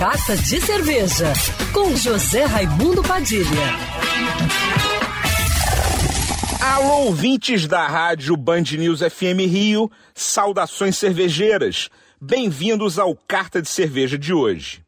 [0.00, 1.30] Carta de Cerveja,
[1.74, 3.44] com José Raimundo Padilha.
[6.58, 11.90] Alô, ouvintes da rádio Band News FM Rio, saudações cervejeiras.
[12.18, 14.82] Bem-vindos ao Carta de Cerveja de hoje.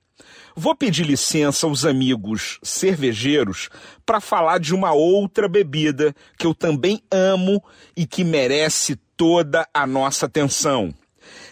[0.56, 3.69] Vou pedir licença aos amigos cervejeiros
[4.06, 7.63] para falar de uma outra bebida que eu também amo
[7.94, 10.94] e que merece toda a nossa atenção.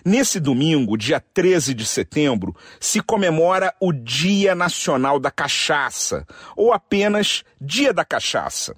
[0.05, 7.45] Nesse domingo, dia 13 de setembro, se comemora o Dia Nacional da Cachaça, ou apenas
[7.61, 8.75] Dia da Cachaça.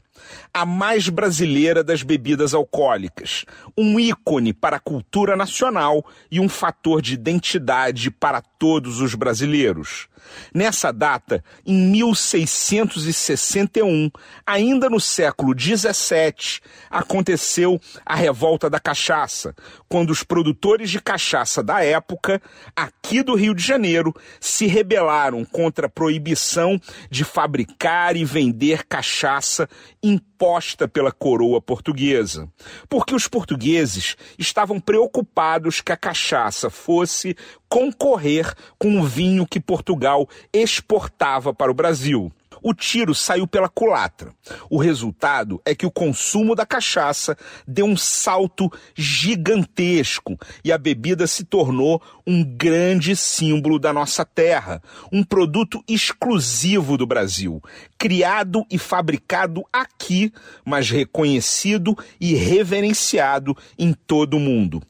[0.52, 3.44] A mais brasileira das bebidas alcoólicas,
[3.76, 10.08] um ícone para a cultura nacional e um fator de identidade para todos os brasileiros.
[10.54, 14.08] Nessa data, em 1661,
[14.46, 19.52] ainda no século 17, aconteceu a Revolta da Cachaça,
[19.88, 22.41] quando os produtores de cachaça da época,
[22.77, 26.78] aqui do Rio de Janeiro, se rebelaram contra a proibição
[27.10, 29.69] de fabricar e vender cachaça
[30.12, 32.48] imposta pela coroa portuguesa.
[32.88, 37.36] Porque os portugueses estavam preocupados que a cachaça fosse
[37.69, 42.32] concorrer com o vinho que Portugal exportava para o Brasil
[42.62, 44.32] o tiro saiu pela culatra.
[44.70, 51.27] O resultado é que o consumo da cachaça deu um salto gigantesco e a bebida
[51.27, 54.82] se tornou um grande símbolo da nossa terra,
[55.12, 57.60] um produto exclusivo do Brasil,
[57.98, 60.32] criado e fabricado aqui,
[60.64, 64.82] mas reconhecido e reverenciado em todo o mundo.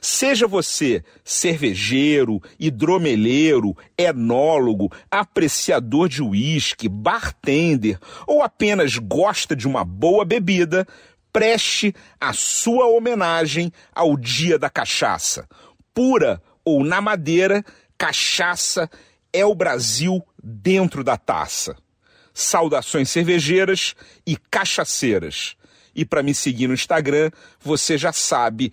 [0.00, 10.24] Seja você cervejeiro, hidromeleiro, enólogo, apreciador de uísque, bartender ou apenas gosta de uma boa
[10.24, 10.86] bebida,
[11.32, 15.46] preste a sua homenagem ao Dia da Cachaça.
[15.92, 17.64] Pura ou na madeira,
[17.96, 18.90] cachaça
[19.32, 21.76] é o Brasil dentro da taça.
[22.32, 23.94] Saudações cervejeiras
[24.26, 25.56] e cachaceiras.
[25.94, 28.72] E para me seguir no Instagram, você já sabe,